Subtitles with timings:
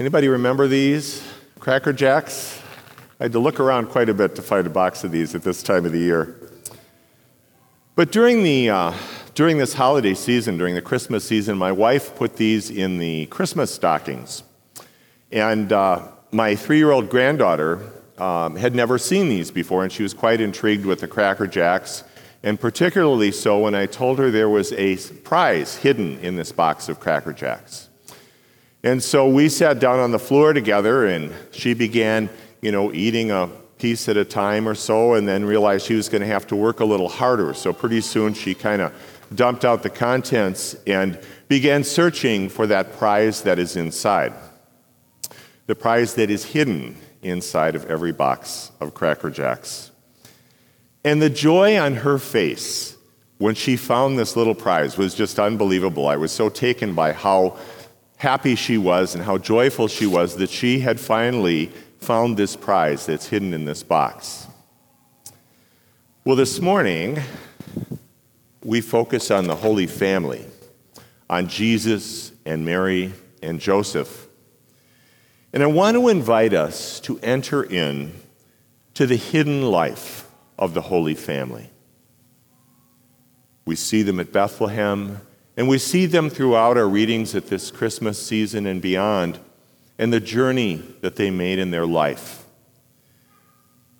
[0.00, 1.26] Anybody remember these?
[1.58, 2.62] Cracker Jacks?
[3.18, 5.42] I had to look around quite a bit to find a box of these at
[5.42, 6.36] this time of the year.
[7.96, 8.94] But during, the, uh,
[9.34, 13.74] during this holiday season, during the Christmas season, my wife put these in the Christmas
[13.74, 14.44] stockings.
[15.32, 17.80] And uh, my three year old granddaughter
[18.18, 22.04] um, had never seen these before, and she was quite intrigued with the Cracker Jacks,
[22.44, 26.88] and particularly so when I told her there was a prize hidden in this box
[26.88, 27.87] of Cracker Jacks.
[28.82, 32.30] And so we sat down on the floor together, and she began,
[32.60, 36.08] you know, eating a piece at a time or so, and then realized she was
[36.08, 37.54] going to have to work a little harder.
[37.54, 38.92] So pretty soon she kind of
[39.34, 41.18] dumped out the contents and
[41.48, 44.32] began searching for that prize that is inside.
[45.66, 49.90] The prize that is hidden inside of every box of Cracker Jacks.
[51.04, 52.96] And the joy on her face
[53.38, 56.08] when she found this little prize was just unbelievable.
[56.08, 57.56] I was so taken by how
[58.18, 63.06] happy she was and how joyful she was that she had finally found this prize
[63.06, 64.46] that's hidden in this box.
[66.24, 67.20] Well, this morning,
[68.62, 70.44] we focus on the Holy Family,
[71.30, 74.26] on Jesus and Mary and Joseph.
[75.52, 78.12] And I want to invite us to enter in
[78.94, 81.70] to the hidden life of the Holy Family.
[83.64, 85.20] We see them at Bethlehem,
[85.58, 89.40] and we see them throughout our readings at this Christmas season and beyond,
[89.98, 92.44] and the journey that they made in their life.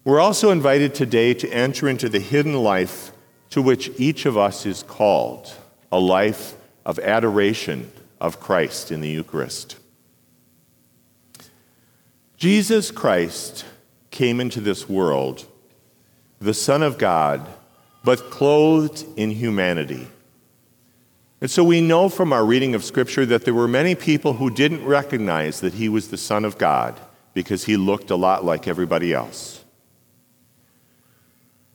[0.04, 3.10] We're also invited today to enter into the hidden life
[3.50, 5.52] to which each of us is called
[5.90, 6.54] a life
[6.86, 9.74] of adoration of Christ in the Eucharist.
[12.36, 13.64] Jesus Christ
[14.12, 15.44] came into this world,
[16.38, 17.44] the Son of God,
[18.04, 20.06] but clothed in humanity.
[21.40, 24.50] And so we know from our reading of Scripture that there were many people who
[24.50, 26.98] didn't recognize that he was the Son of God
[27.32, 29.64] because he looked a lot like everybody else.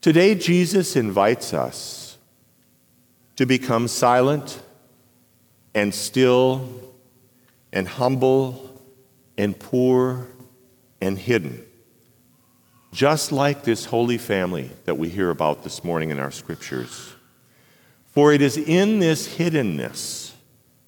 [0.02, 2.18] Today, Jesus invites us
[3.38, 4.62] to become silent
[5.74, 6.68] and still
[7.72, 8.82] and humble
[9.38, 10.28] and poor
[11.02, 11.66] and hidden,
[12.92, 17.14] just like this holy family that we hear about this morning in our scriptures.
[18.14, 20.34] For it is in this hiddenness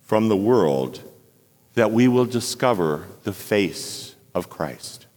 [0.02, 1.02] from the world
[1.74, 5.08] that we will discover the face of Christ.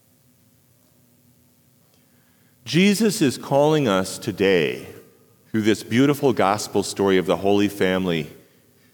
[2.64, 4.88] Jesus is calling us today,
[5.50, 8.30] through this beautiful gospel story of the Holy Family,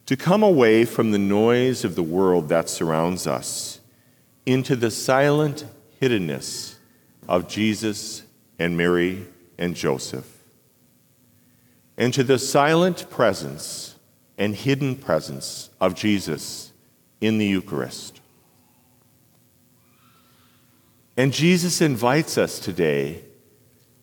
[0.06, 3.78] to come away from the noise of the world that surrounds us
[4.44, 5.64] into the silent
[6.02, 6.74] hiddenness
[7.28, 8.24] of Jesus
[8.58, 9.24] and Mary
[9.56, 10.33] and Joseph
[11.96, 13.96] and to the silent presence
[14.36, 16.72] and hidden presence of Jesus
[17.20, 18.20] in the Eucharist.
[21.16, 23.22] And Jesus invites us today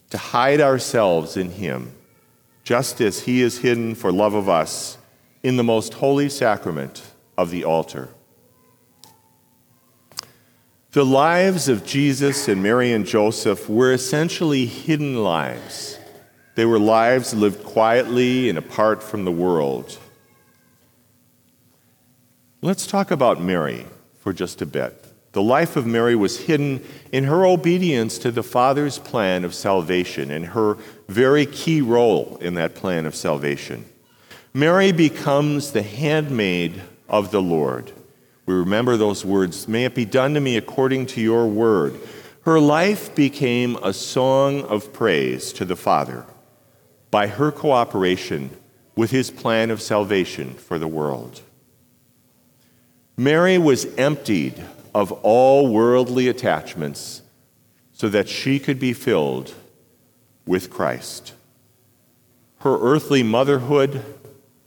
[0.10, 1.94] to hide ourselves in Him,
[2.64, 4.98] just as He is hidden for love of us
[5.44, 7.02] in the most holy sacrament
[7.38, 8.10] of the altar.
[10.92, 15.98] The lives of Jesus and Mary and Joseph were essentially hidden lives
[16.56, 19.98] they were lives lived quietly and apart from the world.
[22.62, 23.86] Let's talk about Mary
[24.20, 25.06] for just a bit.
[25.32, 30.30] The life of Mary was hidden in her obedience to the Father's plan of salvation
[30.30, 33.86] and her very key role in that plan of salvation.
[34.54, 37.94] Mary becomes the handmaid of the Lord.
[38.46, 41.98] We remember those words, may it be done to me according to your word.
[42.44, 46.26] Her life became a song of praise to the Father
[47.12, 48.50] by her cooperation
[48.96, 51.42] with his plan of salvation for the world.
[53.18, 54.64] Mary was emptied
[54.96, 57.22] of all worldly attachments
[57.94, 59.54] so that she could be filled
[60.46, 61.34] with Christ.
[62.60, 64.04] Her earthly motherhood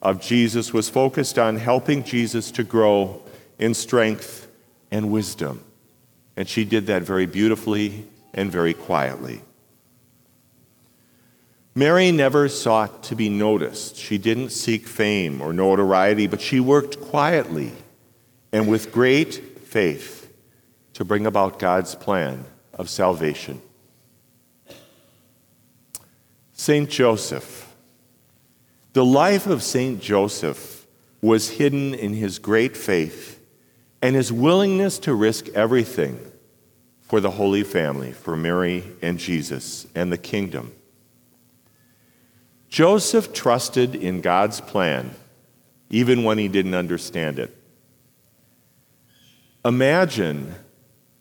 [0.00, 3.22] of Jesus was focused on helping Jesus to grow
[3.58, 4.46] in strength
[4.90, 5.64] and wisdom.
[6.36, 9.42] And she did that very beautifully and very quietly.
[11.74, 13.96] Mary never sought to be noticed.
[13.96, 17.72] She didn't seek fame or notoriety, but she worked quietly
[18.52, 20.32] and with great faith
[20.92, 23.60] to bring about God's plan of salvation.
[26.52, 26.88] St.
[26.88, 27.74] Joseph.
[28.92, 30.00] The life of St.
[30.00, 30.86] Joseph
[31.20, 33.40] was hidden in his great faith
[34.00, 36.20] and his willingness to risk everything
[37.00, 40.72] for the Holy Family, for Mary and Jesus and the kingdom.
[42.74, 45.14] Joseph trusted in God's plan
[45.90, 47.56] even when he didn't understand it.
[49.64, 50.56] Imagine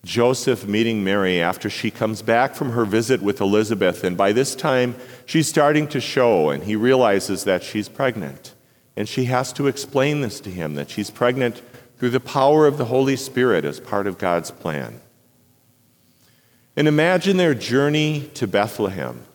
[0.03, 4.55] Joseph meeting Mary after she comes back from her visit with Elizabeth, and by this
[4.55, 4.95] time
[5.27, 8.55] she's starting to show, and he realizes that she's pregnant.
[8.97, 11.61] And she has to explain this to him that she's pregnant
[11.99, 15.01] through the power of the Holy Spirit as part of God's plan.
[16.75, 19.27] And imagine their journey to Bethlehem.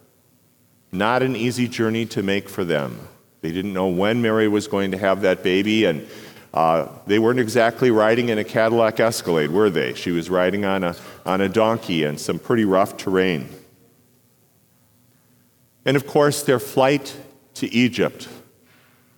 [0.90, 2.98] Not an easy journey to make for them.
[3.40, 6.06] They didn't know when Mary was going to have that baby, and
[6.52, 9.94] uh, they weren't exactly riding in a Cadillac Escalade, were they?
[9.94, 13.48] She was riding on a, on a donkey and some pretty rough terrain.
[15.84, 17.16] And of course, their flight
[17.54, 18.28] to Egypt,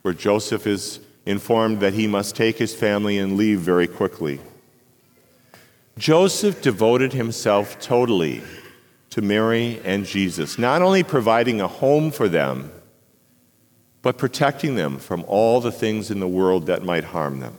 [0.03, 4.41] where Joseph is informed that he must take his family and leave very quickly.
[5.99, 8.43] Joseph devoted himself totally
[9.11, 12.73] to Mary and Jesus, not only providing a home for them,
[14.03, 17.59] but protecting them from all the things in the world that might harm them.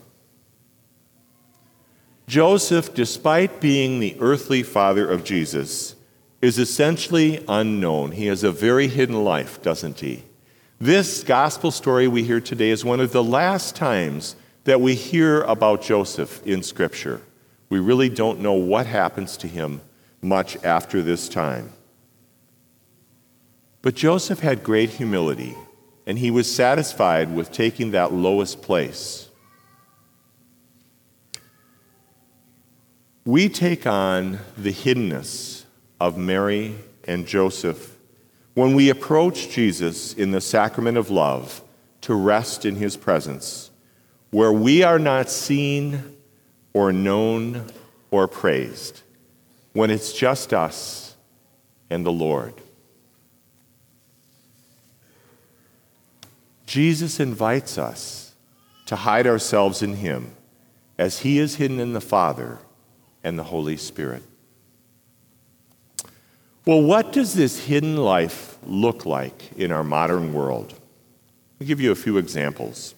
[2.27, 5.95] Joseph, despite being the earthly father of Jesus,
[6.42, 8.13] is essentially unknown.
[8.13, 10.24] He has a very hidden life, doesn't he?
[10.80, 15.42] This gospel story we hear today is one of the last times that we hear
[15.42, 17.21] about Joseph in Scripture.
[17.69, 19.81] We really don't know what happens to him
[20.21, 21.71] much after this time.
[23.81, 25.56] But Joseph had great humility,
[26.06, 29.29] and he was satisfied with taking that lowest place.
[33.25, 35.65] We take on the hiddenness
[36.00, 36.75] of Mary
[37.07, 37.95] and Joseph
[38.53, 41.63] when we approach Jesus in the sacrament of love
[42.01, 43.69] to rest in his presence,
[44.31, 46.18] where we are not seen
[46.73, 47.71] or known
[48.09, 49.01] or praised,
[49.73, 51.15] when it's just us
[51.89, 52.53] and the Lord.
[56.65, 58.33] Jesus invites us
[58.85, 60.35] to hide ourselves in him
[60.97, 62.59] as he is hidden in the Father
[63.23, 64.23] and the Holy Spirit.
[66.65, 70.73] Well, what does this hidden life look like in our modern world?
[71.59, 72.95] I'll give you a few examples.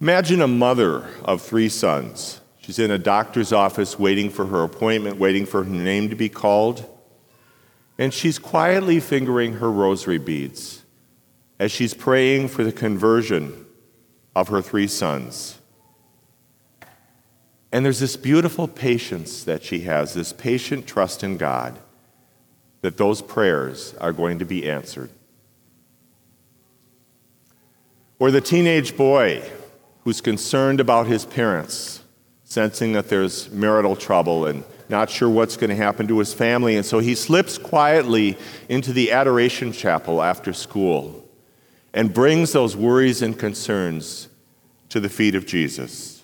[0.00, 2.40] Imagine a mother of three sons.
[2.64, 6.30] She's in a doctor's office waiting for her appointment, waiting for her name to be
[6.30, 6.88] called.
[7.98, 10.82] And she's quietly fingering her rosary beads
[11.58, 13.66] as she's praying for the conversion
[14.34, 15.58] of her three sons.
[17.70, 21.78] And there's this beautiful patience that she has, this patient trust in God
[22.80, 25.10] that those prayers are going to be answered.
[28.18, 29.42] Or the teenage boy
[30.04, 32.00] who's concerned about his parents,
[32.44, 36.76] sensing that there's marital trouble and not sure what's going to happen to his family.
[36.76, 38.38] And so he slips quietly
[38.68, 41.28] into the adoration chapel after school
[41.92, 44.28] and brings those worries and concerns
[44.90, 46.22] to the feet of Jesus.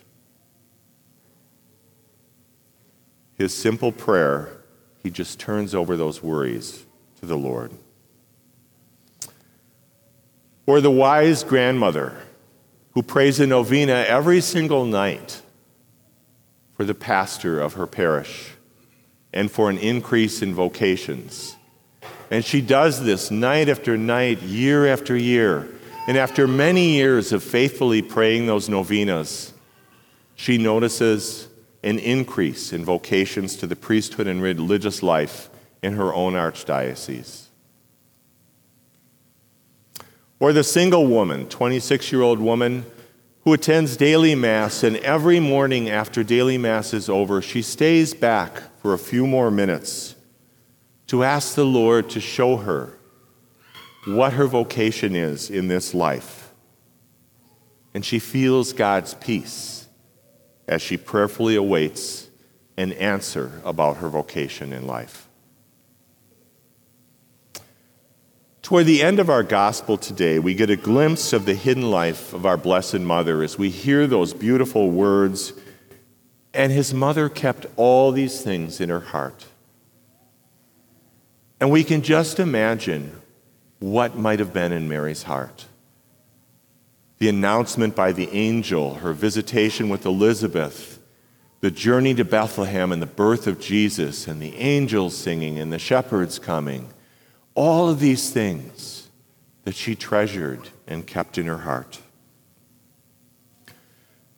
[3.37, 4.61] His simple prayer
[5.03, 6.85] he just turns over those worries
[7.21, 7.73] to the Lord.
[10.67, 12.21] Or the wise grandmother
[12.93, 15.43] who prays a novena every single night
[16.81, 18.53] for the pastor of her parish
[19.35, 21.55] and for an increase in vocations.
[22.31, 25.69] And she does this night after night, year after year.
[26.09, 29.53] And after many years of faithfully praying those novenas,
[30.37, 31.49] she notices
[31.83, 35.51] an increase in vocations to the priesthood and religious life
[35.83, 37.49] in her own archdiocese.
[40.39, 42.87] Or the single woman, 26 year old woman,
[43.43, 48.61] who attends daily Mass, and every morning after daily Mass is over, she stays back
[48.81, 50.15] for a few more minutes
[51.07, 52.99] to ask the Lord to show her
[54.07, 56.53] what her vocation is in this life.
[57.95, 59.89] And she feels God's peace
[60.69, 62.29] as she prayerfully awaits
[62.77, 65.30] an answer about her vocation in life.
[68.71, 72.33] Toward the end of our gospel today, we get a glimpse of the hidden life
[72.33, 75.53] of our Blessed Mother as we hear those beautiful words.
[76.55, 79.47] And his mother kept all these things in her heart.
[81.59, 83.21] And we can just imagine
[83.81, 85.67] what might have been in Mary's heart
[87.19, 91.01] the announcement by the angel, her visitation with Elizabeth,
[91.59, 95.79] the journey to Bethlehem and the birth of Jesus, and the angels singing and the
[95.81, 96.89] shepherds coming.
[97.55, 99.09] All of these things
[99.65, 102.01] that she treasured and kept in her heart.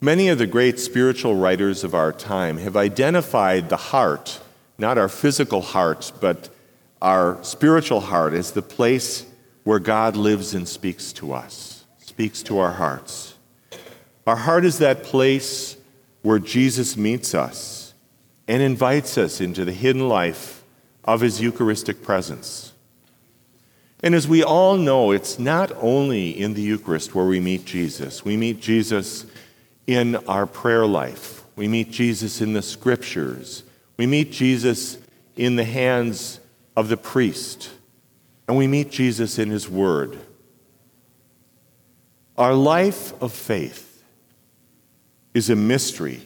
[0.01, 4.41] Many of the great spiritual writers of our time have identified the heart,
[4.77, 6.49] not our physical heart, but
[7.01, 9.27] our spiritual heart, as the place
[9.65, 13.35] where God lives and speaks to us speaks to our hearts.
[14.27, 15.77] Our heart is that place
[16.23, 17.95] where Jesus meets us
[18.47, 20.63] and invites us into the hidden life
[21.05, 22.72] of his Eucharistic presence.
[24.03, 28.25] And as we all know, it's not only in the Eucharist where we meet Jesus.
[28.25, 29.27] We meet Jesus
[29.87, 31.45] in our prayer life.
[31.55, 33.63] We meet Jesus in the scriptures.
[33.97, 34.99] We meet Jesus
[35.37, 36.41] in the hands
[36.77, 37.71] of the priest.
[38.49, 40.19] And we meet Jesus in his word.
[42.37, 44.03] Our life of faith
[45.33, 46.23] is a mystery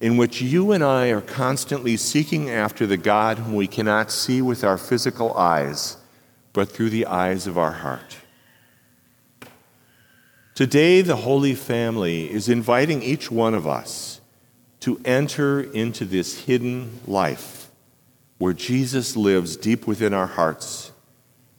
[0.00, 4.40] in which you and I are constantly seeking after the God whom we cannot see
[4.40, 5.97] with our physical eyes,
[6.58, 8.16] but through the eyes of our heart.
[10.56, 14.20] Today, the Holy Family is inviting each one of us
[14.80, 17.70] to enter into this hidden life
[18.38, 20.90] where Jesus lives deep within our hearts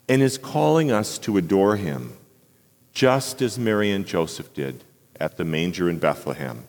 [0.10, 2.18] and is calling us to adore him,
[2.92, 4.84] just as Mary and Joseph did
[5.18, 6.66] at the manger in Bethlehem.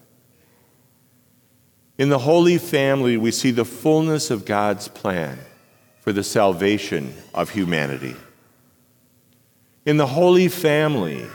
[1.98, 5.40] In the Holy Family, we see the fullness of God's plan
[6.00, 8.16] for the salvation of humanity.
[9.86, 11.26] In the Holy Family,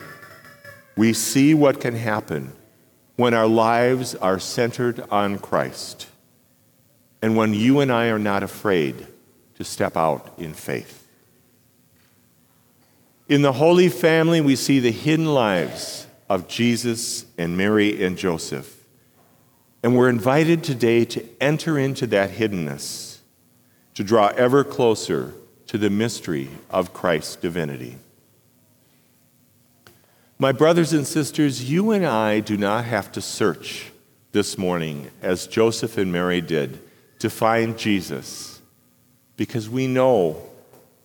[0.96, 2.52] we see what can happen
[3.16, 6.08] when our lives are centered on Christ
[7.22, 9.08] and when you and I are not afraid
[9.56, 11.08] to step out in faith.
[13.28, 18.76] In the Holy Family, we see the hidden lives of Jesus and Mary and Joseph
[19.86, 23.15] and we're invited today to enter into that hiddenness,
[23.96, 25.34] to draw ever closer
[25.68, 27.98] to the mystery of Christ's divinity.
[30.38, 33.92] My brothers and sisters, you and I do not have to search
[34.34, 36.80] this morning as Joseph and Mary did
[37.20, 38.62] to find Jesus
[39.38, 40.42] because we know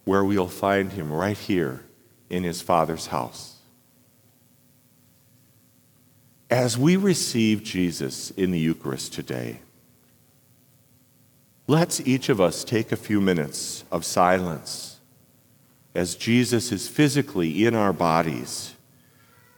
[0.05, 1.85] where we'll find him right here
[2.29, 3.57] in his Father's house.
[6.51, 9.61] As we receive Jesus in the Eucharist today,
[11.71, 14.99] let's each of us take a few minutes of silence
[15.95, 18.75] as Jesus is physically in our bodies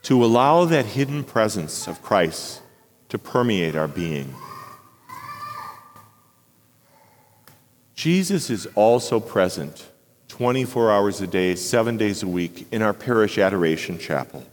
[0.03, 2.61] to allow that hidden presence of Christ
[3.09, 4.35] to permeate our being.
[7.95, 9.89] Jesus is also present
[10.27, 14.45] 24 hours a day, seven days a week in our parish adoration chapel.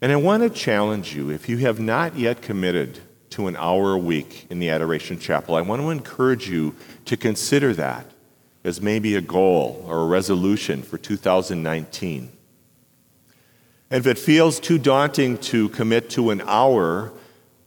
[0.00, 3.00] And I want to challenge you if you have not yet committed
[3.36, 6.74] to an hour a week in the Adoration Chapel, I want to encourage you
[7.04, 8.06] to consider that
[8.64, 12.32] as maybe a goal or a resolution for 2019.
[13.90, 17.12] And if it feels too daunting to commit to an hour,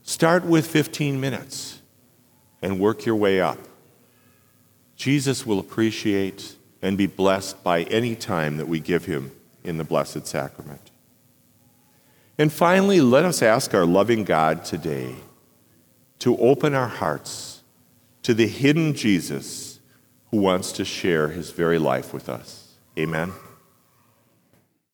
[0.01, 1.83] start with 15 minutes
[2.63, 3.59] and work your way up.
[4.95, 9.31] Jesus will appreciate and be blessed by any time that we give him
[9.63, 10.89] in the Blessed Sacrament.
[12.39, 15.13] And finally, let us ask our loving God today
[16.19, 17.63] to open our hearts
[18.23, 19.79] to the hidden Jesus
[20.31, 22.73] who wants to share his very life with us.
[22.97, 23.31] Amen.